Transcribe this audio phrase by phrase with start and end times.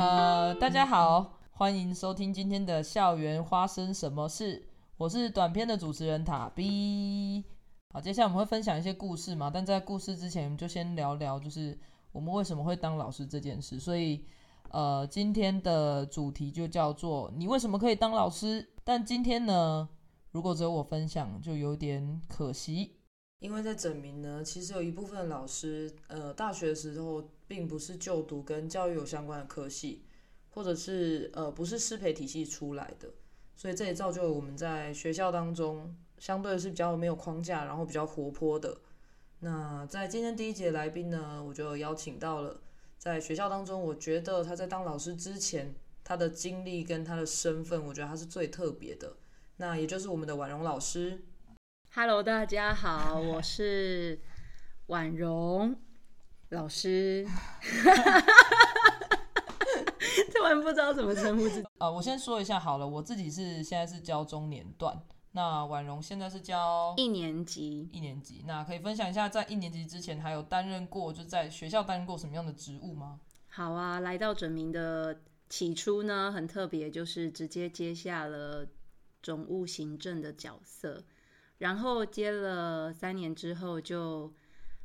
[0.00, 4.66] 呃，大家好，欢迎收听今天的校园发生什么事。
[4.96, 7.44] 我是短片的主持人塔 B。
[7.92, 11.78] 好，接下来我们会分享一些故事嘛，但在故事之前，就先聊聊，就是
[12.12, 13.78] 我们为什么会当老师这件事。
[13.78, 14.24] 所以，
[14.70, 18.66] 呃，今天的主题就叫做“你为什么可以当老师”。
[18.82, 19.86] 但今天呢，
[20.30, 22.96] 如果只有我分享，就有点可惜。
[23.40, 30.04] 因为在整名呢，其实有一部分老师，呃，大学的时候并不是就读跟教育有相关的科系，
[30.50, 33.08] 或者是呃不是师培体系出来的，
[33.56, 38.78] 所以这也造就了我们在学校当中相对是比较没有框架，然后比较活泼的。
[39.40, 42.60] 那在今天第一节来宾呢，我就邀请到了
[42.96, 49.16] 在学校当中，我觉得他在当老师之前，他的经历跟他的身份，我觉得他是最特别的。
[49.56, 51.24] 那也就是我们的婉容老师。
[51.94, 54.20] Hello，大家好，我是
[54.86, 55.74] 婉容
[56.50, 57.26] 老师。
[60.34, 61.68] 突然不知道怎么称呼自己。
[61.78, 65.00] 呃，我先说一下好了，我自己是现在是教中年段，
[65.32, 67.88] 那婉容现在是教一年级。
[67.92, 73.20] 一年级，那可以分享一下在一年级之前还有担任过就在学校担任过什么样的职务吗？
[73.48, 78.66] 好啊，来到整明的起初呢，很特别，就是直接接下了
[79.22, 81.04] 总务行政的角色。
[81.58, 84.32] 然后接了三年之后，就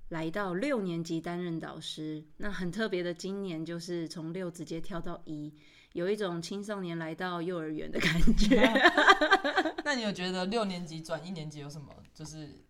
[0.10, 2.24] 来到六年级担任导师。
[2.38, 5.54] 那很特别的，今年就是从六直接跳到一，
[5.94, 8.62] 有一种青少年来到幼儿园的感觉。
[9.84, 12.64] 那你有觉得六年级转一年级有什么就是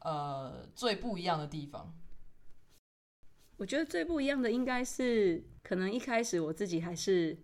[0.00, 1.94] 呃最不一样的地方？
[3.56, 7.36] 我觉得最不一样的应该是，可能一开始我自己还是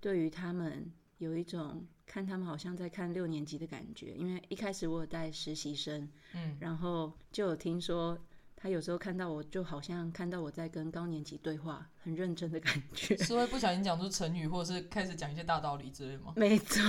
[0.00, 1.86] 对于他们有一种。
[2.04, 8.18] 看他们好像在看六年级的感觉，因为一开始我有带实习生，嗯，然后就有听说
[8.62, 13.16] 他有时候看到我就好像看到我在跟高年级对话，很认真的感觉。
[13.18, 16.32] 是会不小心讲出成语，或者是开始讲一些大道理之类吗？
[16.36, 16.80] 没错。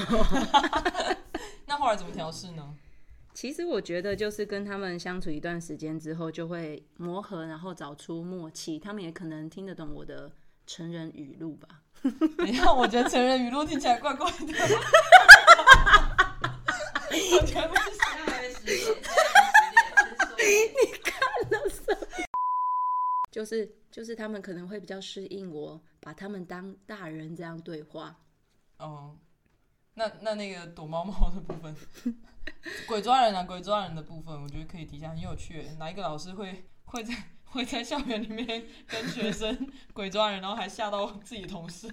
[1.66, 2.76] 那后来怎么调试呢？
[3.34, 8.78] 其实我觉得就是跟他们相处一段时间之后，就会磨合，然后找出默契。
[8.78, 10.32] 他们也可能听得懂我的
[10.68, 11.82] 成人语录吧。
[12.46, 14.38] 你看，我觉得成人语录听起来怪怪的。
[17.10, 18.78] 我全部是下来时间，
[20.38, 21.20] 你看
[21.50, 21.98] 了什么？
[23.34, 28.16] 就是就是他们可能会比较适应我，把他们当大人这样对话。
[28.78, 29.18] 哦，
[29.96, 31.76] 那那那个躲猫猫的部分，
[32.88, 35.64] 鬼抓人啊，鬼抓人的部分，我觉得可以提一下，很有趣。
[35.80, 37.14] 哪一个老师会会在？
[37.54, 41.88] 会在校园里面跟学生鬼抓人，然后还吓到自己同事。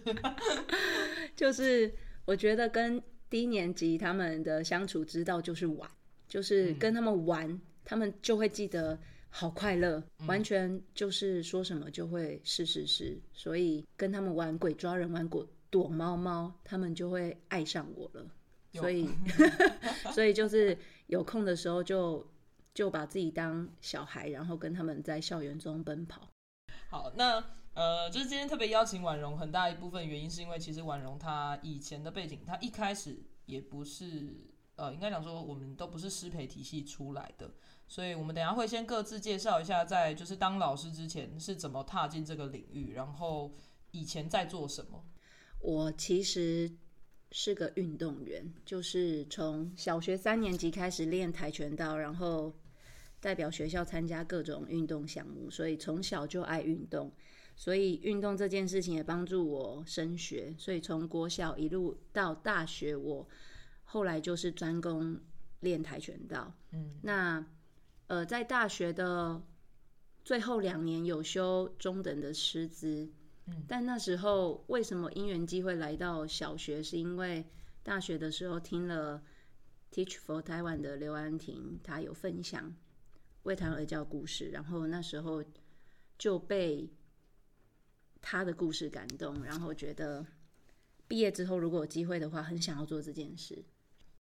[1.37, 5.91] 就是我觉得跟低年级他们的相处之道就是玩，
[6.27, 8.99] 就是跟他们玩，他们就会记得
[9.31, 13.19] 好快乐，完全就是说什么就会是是是。
[13.33, 18.27] 所以跟他们玩鬼抓人、玩躲躲猫猫，他们就会爱上我了。
[18.73, 19.09] 所以
[20.13, 20.77] 所以就是
[21.07, 22.27] 有空的时候就。
[22.73, 26.29] 就把自己当小孩，然后跟他们在校园中奔跑。
[26.89, 34.37] 好，那呃，就是今天特别邀请婉容，很大一部分原因是因为其实婉容她以前的背景，她一开始也不是
[34.77, 37.51] 呃，应该讲说我们都不是师培体系出来的，
[37.91, 43.55] 所以我们等下会先各自介绍一下，在就是当老师之前是怎么踏进这个领域，然后
[43.91, 45.05] 以前在做什么。
[45.61, 46.73] 我其实。
[47.33, 52.53] 是个运动员，就是从小学三年级开始练跆拳道，然后
[53.21, 57.09] 代表学校参加各种运动项目，所以从小就爱运动。
[57.55, 60.53] 所以运动这件事情也帮助我升学。
[60.59, 63.25] 所以从国小一路到大学，我
[63.85, 65.17] 后来就是专攻
[65.61, 66.53] 练跆拳道。
[66.73, 67.47] 嗯，那
[68.11, 69.41] 呃，在大学的
[70.25, 73.09] 最后两年有修中等的师资。
[73.47, 76.83] 嗯但那时候为什么因缘机会来到小学？
[76.83, 77.45] 是因为
[77.85, 79.23] 大学的时候听了
[79.93, 82.75] Teach for Taiwan 的刘安婷，她有分享
[83.45, 85.45] 为谈而教故事，然后那时候
[86.19, 86.91] 就被
[88.21, 90.27] 他的故事感动，然后觉得
[91.07, 93.65] 毕业之后如果有机会的话，很想要做这件事。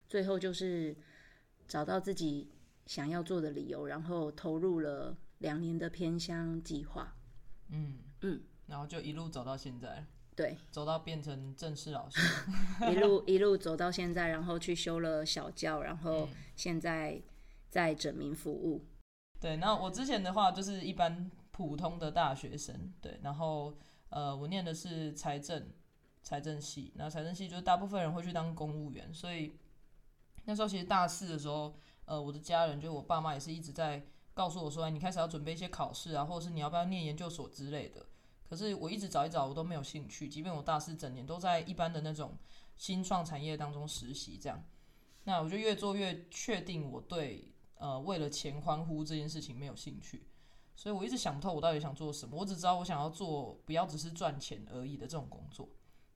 [0.08, 0.96] 最后就是
[1.66, 2.48] 找到自己
[2.90, 7.14] 想要做的理由，然后投入了两年的偏乡计划。
[7.68, 8.42] 嗯嗯。
[8.66, 10.04] 然后就一路走到现在，
[10.34, 12.20] 对，走到变成正式老师，
[12.90, 17.22] 一路一路走到现在，然后去修了小教，然后现在
[17.68, 18.84] 在整名服务。
[19.40, 23.72] 对，那我之前的话就是一般普通的大学生，对，然后
[24.08, 25.68] 呃，我念的是财政
[26.24, 29.56] 财政系，那财政系就是大部分人会去当公务员，所以
[30.44, 31.72] 那时候其实大四的时候，
[32.10, 34.04] 呃，我的家人就是我爸妈也是一直在
[34.34, 38.04] 告诉我说，你开始要准备一些考试啊，或者是你要不要念研究所之类的。
[38.48, 40.28] 可是我一直找一找，我都没有兴趣。
[40.28, 42.36] 即便我大四整年都在一般的那种
[42.76, 44.64] 新创产业当中实习，这样，
[45.22, 50.26] 那我就越做越确定我对呃为了钱欢呼这件事情没有兴趣。
[50.74, 52.36] 所以我一直想不透我到底想做什么。
[52.36, 55.68] 我只知道我想要做不要只是赚钱而已的这种工作。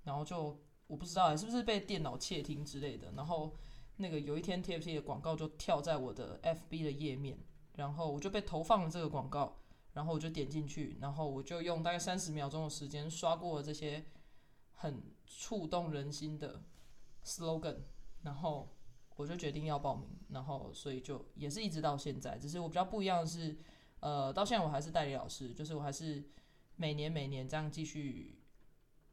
[0.03, 0.59] 然后就
[0.89, 3.13] 我不知道是不是被电脑窃听之类的。
[3.13, 3.55] 然后
[3.97, 7.39] 那个有一天 TFT 的广告就跳在我的 FB 的页面，
[7.77, 9.59] 然后我就被投放了这个广告。
[9.95, 14.05] 然后我就点进去，然后我就用大概三十秒钟的时间刷过了这些
[14.73, 16.65] 很触动人心的
[17.25, 17.77] slogan，
[18.25, 18.75] 然后
[19.15, 23.57] 我就决定要报名，然后所以就也是一直到现在，只是我比较不一样的是，
[24.01, 26.29] 呃，到现在我还是代理老师，就是我还是
[26.75, 28.43] 每年每年这样继续，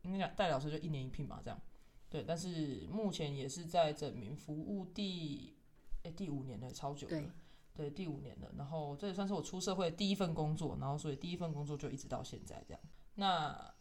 [0.01, 1.61] 应该讲代理老师就一年一聘嘛，这样，
[2.11, 5.55] 对，但是目前也是在整名服务第
[6.03, 7.33] 哎第五年了，超久了。
[7.73, 12.81] 对，第五年了，然后这也算是我出社会第一份工作，然后所以第一份工作就一直到现在这样。
[13.15, 13.73] 那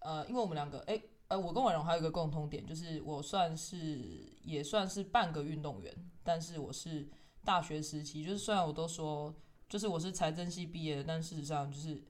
[0.00, 5.94] 呃，因为我们两个，哎，呃，我跟婉容还有一个共通点，就是我算是也算是半个运动员，
[6.24, 7.08] 但是我是
[7.44, 9.32] 大学时期，就是虽然我都说，
[9.68, 12.02] 就是我是财政系毕业的，但事实上就是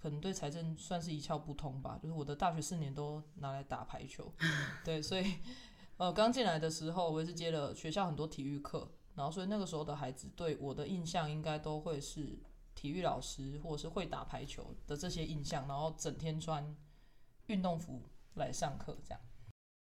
[0.00, 1.98] 可能对财政算是一窍不通吧。
[2.02, 4.32] 就是我的大学四年都拿来打排球，
[4.84, 5.34] 对，所以
[5.98, 8.90] 呃，刚进来的时候，我也是接了学校很多体育课。
[9.14, 12.38] 然后，所以那个时候的孩子对我的印象应该都会是
[12.74, 15.68] 体育老师，或者是会打排球的这些印象。
[15.68, 16.74] 然后整天穿
[17.48, 18.02] 运动服
[18.34, 19.20] 来上课，这样。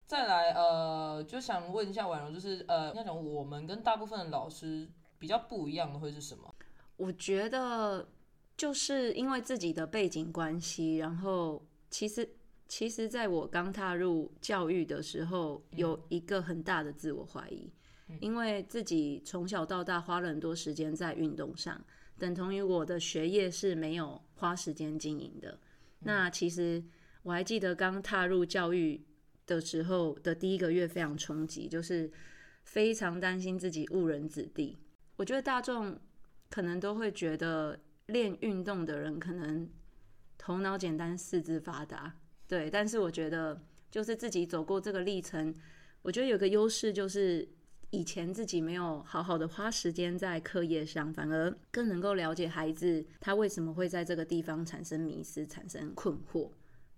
[0.07, 6.53] 再来，呃，就想问一下婉容，就是呃，那种我们跟大部分的老师比较不一样的会是什么？
[6.97, 8.05] 我觉得
[8.55, 12.29] 就是因为自己的背景关系，然后其实
[12.67, 17.71] 其实在我刚踏入教育的时候，有一个很大的自我怀疑。
[18.19, 21.83] 因为自己从小到大花了很多时间在运动上，
[22.19, 25.57] 等同于我的学业是没有花时间经营的。
[25.99, 26.83] 那其实
[27.23, 29.01] 我还记得刚踏入教育
[29.47, 32.11] 的时候的第一个月非常冲击，就是
[32.63, 34.77] 非常担心自己误人子弟。
[35.15, 35.97] 我觉得大众
[36.51, 39.69] 可能都会觉得练运动的人可能
[40.37, 42.15] 头脑简单、四肢发达，
[42.47, 42.69] 对。
[42.69, 45.55] 但是我觉得就是自己走过这个历程，
[46.01, 47.47] 我觉得有个优势就是。
[47.95, 56.49] 以前自己没有好好的花时间在课业上，反而更能够了解孩子他为什么会在这个地方产生迷失、产生困惑。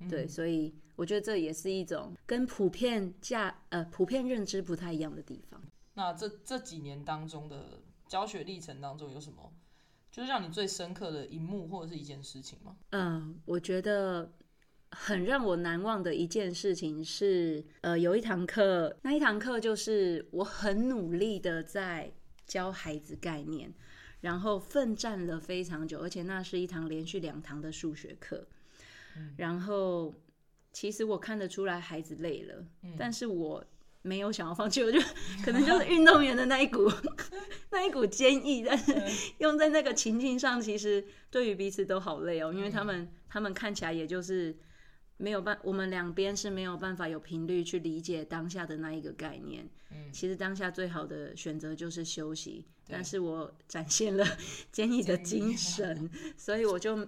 [0.09, 5.61] 对，所以我觉得这也是一种跟普遍价呃普遍认知不太一样的地方。
[5.95, 9.51] 那这这几年当中的教学历程当中有什么，
[10.15, 12.77] 就是让你最深刻的一幕或者是一件事情吗？
[12.91, 14.31] 嗯，我觉得。
[14.91, 22.09] 很让我难忘的一件事情是，呃，有一堂课，那一堂课就是我很努力的在
[22.47, 23.73] 教孩子概念，
[24.21, 28.47] 然后奋战了非常久，而且那是一堂连续两堂的数学课。
[29.35, 30.13] 然后
[30.71, 32.65] 其实我看得出来孩子累了，
[32.95, 33.61] 但是我
[34.01, 34.97] 没有想要放弃，我就
[35.43, 36.89] 可能就是运动员的那一股
[37.75, 38.95] 那一股坚毅，但是
[39.39, 44.57] 用在那个情境上，其实对于彼此都好累哦，因为他们他们看起来也就是。
[45.17, 49.65] 没有办，我们两边是没有办法有频率去理解当下的那一个概念。
[49.89, 52.65] 嗯，其实当下最好的选择就是休息。
[52.85, 54.25] 但是我展现了
[54.73, 57.07] 坚毅的精 神，所以我就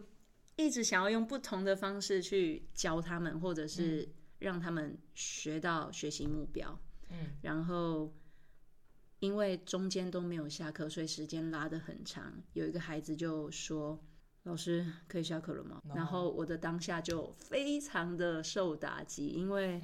[0.55, 4.07] 一直想要用不同的方式去教他们，或者是
[4.39, 6.79] 让他们学到学习目标。
[7.09, 8.09] 嗯，然后
[9.19, 12.33] 因为中间都没有下课，所以时间拉得很长。
[12.53, 13.99] 有一个孩子就说。
[14.43, 15.81] 老师可以下课了吗？
[15.93, 19.81] 然后我的当下就非常的受打击，因为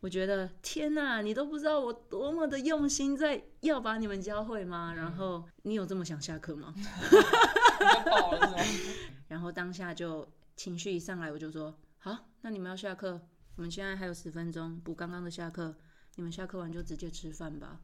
[0.00, 4.92] 我觉得天哪，你都不知道我多么的用心在要把你们教会吗？
[4.96, 6.74] 然后你有这么想下课吗？
[9.28, 13.20] 然后当下就情绪一上来，我就说好，那你们要下课，
[13.54, 15.76] 我们现在还有十分钟补刚刚的下课，
[16.16, 17.80] 你们下课完就直接吃饭吧。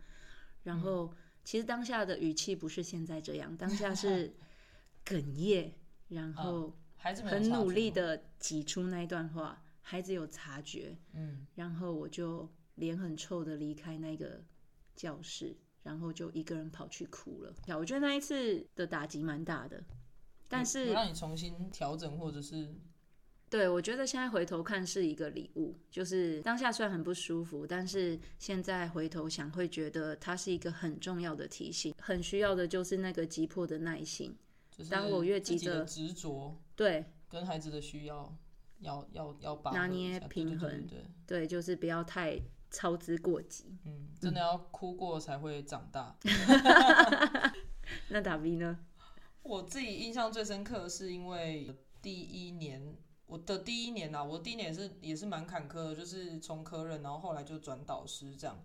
[0.62, 1.12] 然后
[1.44, 4.32] 其实当下的语气不是现在这样，当下是
[5.04, 5.74] 哽咽。
[6.08, 6.76] 然后
[7.24, 14.44] 很努力的挤出那一段话，孩子有察觉，嗯，然后我就脸很臭的离开那个
[14.94, 17.54] 教室，然后就一个人跑去哭了。
[17.78, 19.82] 我觉得那一次的打击蛮大的，
[20.48, 22.74] 但是让你重新调整，或者是
[23.52, 34.34] 对我觉得现在回头看是一个礼物，就是当下虽然很不舒服，但是现在回头想会觉得它是一个很重要的提醒，很需要的就是那个急迫的耐心。
[34.88, 38.34] 当我越急着执着，对，跟孩子的需要
[38.80, 42.40] 要要要把拿捏平衡，对对，就是不要太
[42.70, 43.76] 操之过急。
[43.84, 46.16] 嗯，真的要哭过才会长大。
[48.08, 48.78] 那打 V 呢？
[49.42, 52.96] 我自己印象最深刻的是因为第一年，
[53.32, 58.62] 我的第一年啊，我第一年也是也是蛮坎坷的，就是从科任，然后后来就转导师这样。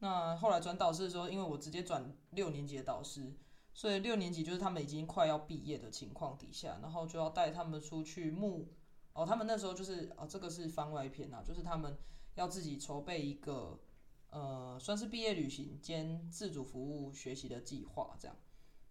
[0.00, 3.32] 那后来转导师的时候，因为我直接转六年级的导师，
[3.72, 8.68] 所以六年级就是他们已经快要毕业的情况底下，然后就要带他们出去募。
[9.14, 11.96] 哦，他们那时候就是哦，这个是番外篇啊，就是他们
[12.34, 13.80] 要自己筹备一个
[14.28, 18.36] 呃，算是毕业旅行兼自主服务学习的计划这样。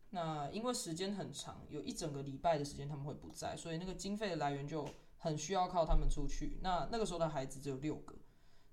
[0.10, 4.88] 那因为时间很长，有一整个礼拜的时间他们会不在，所以那个经费的来源就
[5.20, 6.58] 很需要靠他们出去。
[6.64, 8.16] 那那个时候的孩子只有六个，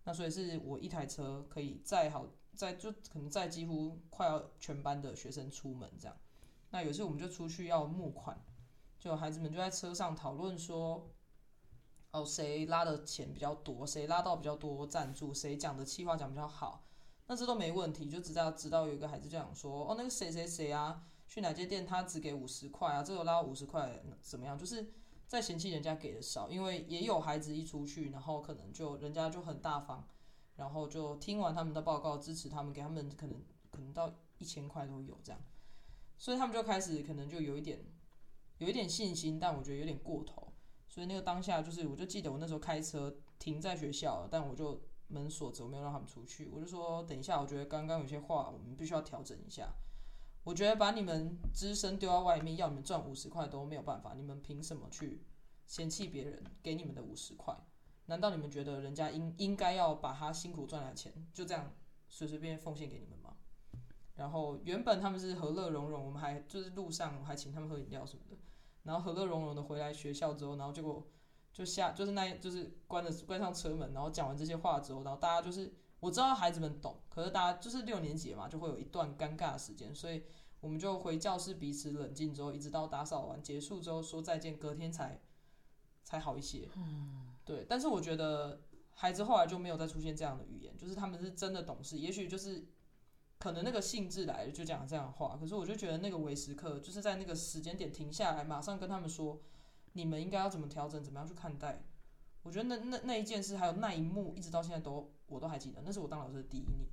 [0.05, 6.17] 那所以是我一台车可以载好载就可能载几乎快要全班的学生出门这样。
[6.71, 8.43] 那有时我们就出去要募款，
[8.99, 11.11] 就孩子们就在车上讨论说，
[12.13, 16.87] 哦谁拉的钱比较多，谁拉到比较多赞助，谁讲的气话讲比较好，
[17.27, 21.03] 那这都没问题，就知道知道有一个孩子这样说，哦那个谁谁谁啊。
[21.29, 24.57] 去哪间店，他只给五十块啊，这个拉五十块怎么样？
[24.57, 24.93] 就是
[25.27, 30.07] 在嫌弃人家给的少，因为也有孩子一出去，然后可能就人家就很大方，
[30.55, 35.41] 然后就听完他们的报告，支持他们，给他们可能可能到一千块都有这样，
[36.17, 37.85] 所以他们就开始可能就有一点
[38.59, 40.53] 有一点信心，但我觉得有点过头，
[40.89, 49.75] 所以那个当下就是我就记得我那时候开车停在学校，但我就门锁着，我没有让他们出去，我就说等一下，我觉得刚刚有些话我们必须要调整一下。
[50.47, 54.15] 我觉得把你们只身丢到外面，要你们赚五十块都没有办法。
[54.15, 55.21] 你们凭什么去
[55.67, 57.53] 嫌弃别人给你们的五十块？
[58.05, 61.75] 难道你们觉得人家应应该要把他辛苦赚来的钱就这样
[62.09, 63.37] 随随便便奉献给你们吗？
[64.15, 68.37] 然后原本他们是和乐融融，我们还就是路上还请他们喝饮料什么的，
[68.85, 71.05] 然后和乐融融的回来学校之后，然后结果
[71.53, 75.75] 就下就是那就是关了关上车门，然后讲完这些话之后，然后大家就是。
[76.01, 80.23] 我知道孩子们懂，可是大家就是六年级嘛，就会有一段尴尬的时间，所以
[80.61, 85.21] 我们就回教室彼此冷静之后，一直到打扫完结束之后说再见，隔天才
[86.05, 86.69] 才好一些。
[86.77, 87.65] 嗯，对。
[87.69, 88.61] 但是我觉得
[88.93, 92.67] 孩子后来就没有再出现这样的语言，就是他们是真的懂事，也许就是
[93.39, 95.37] 可能那个性质来了就讲这样的话。
[95.41, 99.41] 可是我就觉得那个维时刻就是在那个时间点停下来，马上跟他们说，
[99.95, 101.85] 你们应该要怎么调整，怎么样去看待。
[102.47, 105.83] 我觉得那那那一件事，还有那一幕，一直到现在都我都还记得。
[105.85, 106.87] 那是我当老师的第一年。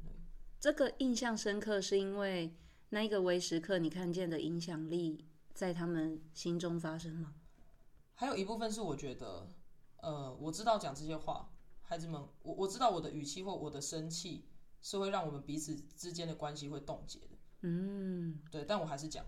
[0.60, 2.55] 这个印象深刻，是因为
[2.89, 7.36] 那一个微时刻，你看见的影响力在他们心中发生吗？
[8.15, 9.53] 还有一部分是我觉得，
[9.98, 11.51] 呃，我知道讲这些话，
[11.83, 14.48] 孩子们，我我知道我的语气或我的生气
[14.81, 17.38] 是会让我们彼此之间的关系会冻结的。
[17.62, 19.24] 嗯，对，但我还是讲，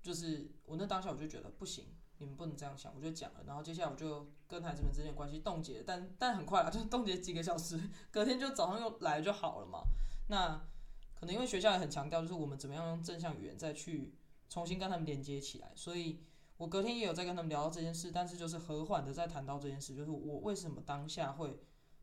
[0.00, 1.86] 就是我那当下我就觉得不行。
[2.24, 7.78] 你们不能这样想，我就讲了，然后接下来我就跟孩子们之间的关系冻结，但但很快了， 就冻结几个小时，
[8.10, 9.80] 隔天就早上又来就好了嘛。
[10.28, 10.66] 那
[11.14, 14.14] 可能因为学校也很强调，就是我们怎么样用正向语言再去
[14.48, 16.22] 重新跟他们连接起来，所以
[16.56, 21.60] 我隔天也有在跟他们聊到这件事，但是就是和缓的在谈到这件事，就是我为什么当下会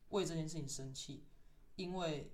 [0.10, 1.26] 为这件事情生气，
[1.76, 2.32] 因为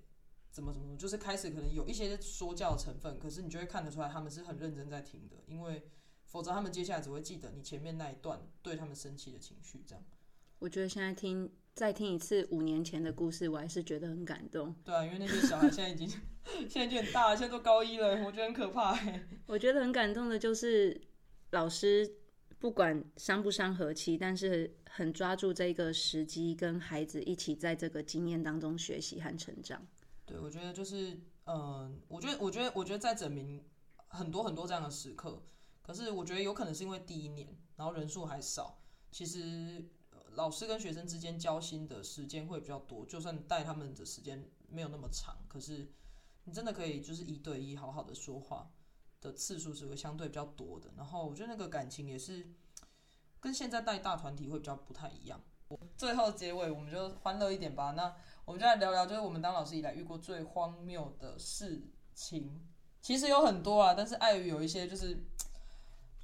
[0.50, 5.90] 怎么怎么，就是开始可能有一些说教成分，可是你就会看得出来他们是很认真在听的，因为。
[6.28, 9.82] 否则，他们接下来只会记得你前面那一段对他们生气的情绪。
[9.86, 10.04] 这样，
[10.58, 14.74] 我觉得现在听再听一次五年前的故事，我还是觉得很感动。
[14.84, 16.08] 对啊，因为那些小孩现在已经
[16.68, 18.98] 现在就很大了，现在都高一了，我觉得很可怕。
[19.46, 21.00] 我觉得很感动的就是
[21.52, 22.10] 老师
[22.58, 29.86] 不管伤不伤和气，但是很抓住这个时机，跟孩子一起在这个经验当中学习和成长。
[30.26, 33.64] 对，我觉得就是，嗯，我觉得，我觉得，我觉得在整明
[34.08, 35.42] 很多很多这样的时刻。
[35.88, 38.78] 可是我觉得有可能是因为第一年，然后人数还少，
[39.10, 39.82] 其实
[40.32, 43.06] 老师跟学生之间交心的时间会比较多。
[43.06, 45.90] 就算带他们的时间没有那么长，可是
[46.44, 48.70] 你真的可以就是一对一好好的说话
[49.22, 50.90] 的次数是会相对比较多的。
[50.94, 52.46] 然后我觉得那个感情也是
[53.40, 55.40] 跟现在带大团体会比较不太一样。
[55.96, 57.92] 最后结尾我们就欢乐一点吧。
[57.92, 58.14] 那
[58.44, 61.82] 我们就来聊聊，就是我们当老师以来遇过最荒谬的事
[62.14, 62.60] 情。
[63.00, 65.24] 其实有很多啊，但是碍于有一些就是。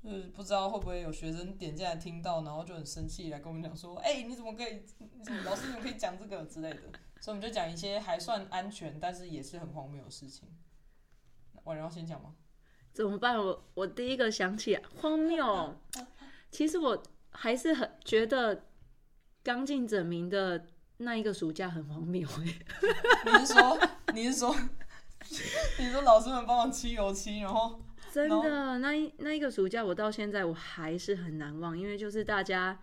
[0.04, 4.82] 就是不知道会不会有学生点进来听到，然后就很生气来跟我们讲说：“哎，你怎么可以？
[4.98, 6.80] 你怎么老师怎么可以讲这个之类的？”
[7.22, 10.46] 所以我们就讲一些还算安全，但是也是很荒谬的事情。
[11.64, 12.34] 婉柔先讲吗？
[12.92, 13.38] 怎么办？
[13.38, 15.74] 我我第一个想起荒谬。
[16.52, 18.66] 其实我还是很觉得
[19.42, 20.66] 刚进整名的
[20.98, 22.28] 那一个暑假很荒谬。
[22.38, 23.78] 你是说
[24.12, 24.54] 你是说
[25.78, 27.80] 你说老师们帮忙漆油漆，然后？
[28.14, 32.80] 真的，那一那一个暑假，我到现在我还是很难忘，因为就是大家，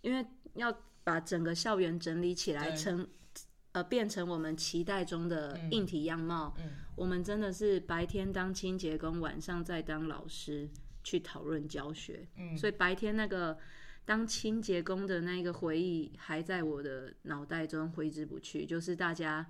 [0.00, 3.06] 因为要把整个校园整理起来，成
[3.72, 6.54] 呃变成我们期待中的硬体样貌。
[6.58, 10.68] 嗯，我们真的是白天当清洁工，晚上再当老师
[11.04, 12.26] 去讨论教学。
[12.38, 13.58] 嗯，所以白天那个。
[14.06, 19.46] 当清洁工的那个回忆还在我的脑袋中挥之不去，就是大家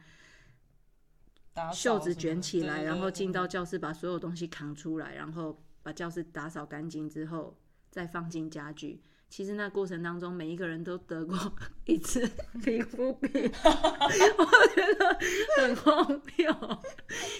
[1.72, 7.56] 袖子卷起来，然后进到教室把所有东西扛出来，然后把教室打扫干净之后
[7.90, 9.02] 再放进家具。
[9.28, 11.36] 其实那过程当中，每一个人都得过
[11.86, 12.28] 一次
[12.64, 13.30] 皮肤病，
[13.62, 15.18] 我觉得
[15.62, 16.80] 很荒谬。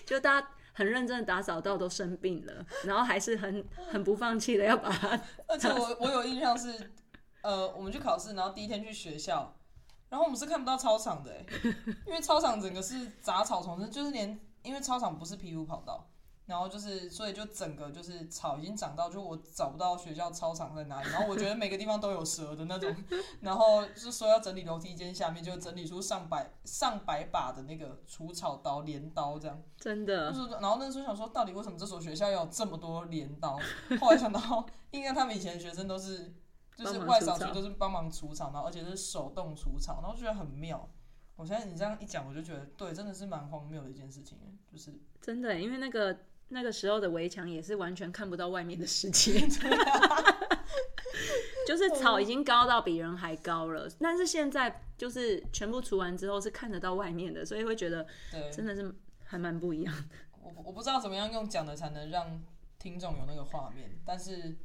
[0.06, 5.20] 就大家很认真的打扫到都生病了，然后还是很很不放弃的要把它。
[5.48, 6.92] 而且我我有印象是，
[7.42, 9.56] 呃，我们去考试，然后第一天去学校，
[10.10, 11.46] 然后我们是看不到操场的、欸，
[12.06, 16.10] 因为操场整个是杂草丛生，就是连因为操场不是皮肤跑道，
[16.46, 22.92] 然后就是所以就整个就是草已经长到，就我找不到学校操场在哪里，然后我觉得每个地方都有蛇的那种，
[23.40, 29.62] 然后是说要整理楼梯间下面，就整理出上百上百把的那个除草刀、镰刀这样。
[29.78, 33.56] 真的就是，然后那时候想说，到底为什么这所学校要有这么多镰刀？
[34.00, 36.34] 后来想到，应该他们以前的学生都是，
[36.84, 40.88] 就是外扫区都是帮忙除草，然后而且是手动除草，然后觉得很妙。
[41.36, 44.38] 我现在你这样一讲，我就觉得对，真的是蛮荒谬的一件事情，
[44.70, 46.18] 就是真的，因为那个
[46.48, 49.40] 那个时候的围墙也是完全看不到外面的世界，
[51.66, 58.94] 就是草已经高到比人还高了，但是现在就是全部除完之后是看得到外面的，所以会觉得对，真的是
[59.24, 60.04] 还蛮不一样的。
[60.42, 62.42] 我我不知道怎么样用讲的才能让
[62.78, 64.58] 听众有那个画面，但是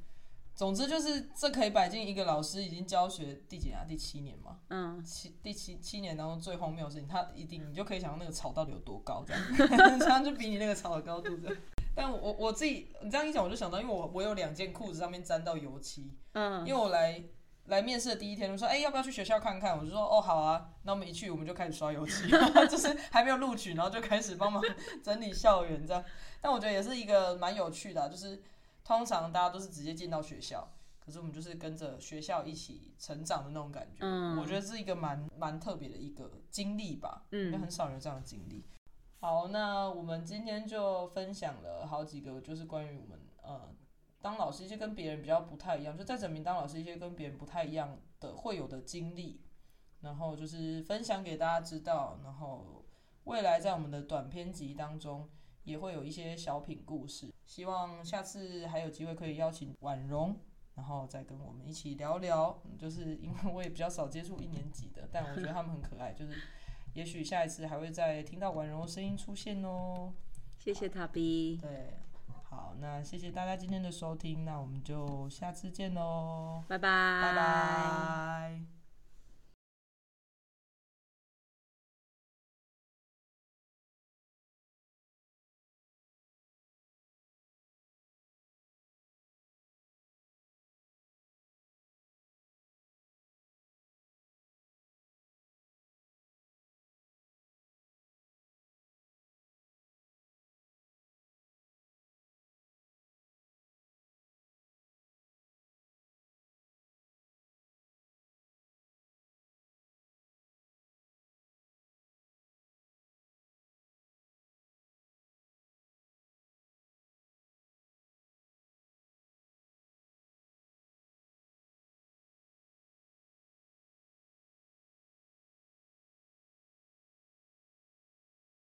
[0.55, 3.85] 总之就是这可以摆进一个老师已经教学第几年、啊？
[3.87, 4.57] 第七年嘛。
[4.69, 9.41] 嗯，七第七七年当中最荒谬的事情，他一定你就可以想象那个草到底有多高，这样，
[9.99, 11.57] 这样就比你那个草的高度这样。
[11.93, 17.21] 但我我自己你这样一讲，我就想到，因为我我有两件裤子上面沾到油漆，嗯，因为我来
[17.65, 19.77] 来面试的第一天就说，哎、要不要去学校看看？
[19.77, 20.69] 我就说，哦，好啊。
[20.83, 22.29] 那我们一去，我们就开始刷油漆，
[22.69, 24.63] 就是还没有录取，然后就开始帮忙
[25.03, 26.03] 整理校园这样。
[26.41, 28.41] 但我觉得也是一个蛮有趣的啊、就是
[28.85, 33.97] 通常大家都是直接进到学校，可是我们就是跟着学校一起成长的那种感觉。
[34.01, 38.63] 嗯我觉得是一个蛮蛮特别的一个经历吧，因为嗯很少人有这样的经历。
[39.19, 43.73] 好，那我们今天就分享了好几个，就是关于我们呃
[44.21, 49.41] 当老师一些跟别人比较不太一样，就在整名当老师一些跟别人不太一样的会有的经历，
[50.01, 52.85] 然后就是分享给大家知道，然后
[53.23, 55.27] 未来在我们的短篇集当中
[55.65, 60.39] 也会有一些小品故事，希望下次还有机会可以邀请婉容。
[60.75, 66.33] 然后再跟我们一起聊聊，嗯就是因为我也比较少接触一年级的， 但我觉得他们很可爱，就是
[66.93, 70.11] 也许下一次还会再听到婉容的声音出现哦。
[70.57, 71.93] 谢谢塔比，对，
[72.49, 78.74] 好，那谢谢大家今天的收听，那我们就下次见喽，拜拜，拜拜。